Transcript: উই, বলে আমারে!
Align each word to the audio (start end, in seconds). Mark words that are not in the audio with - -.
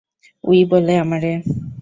উই, 0.43 0.59
বলে 0.71 0.93
আমারে! 1.03 1.31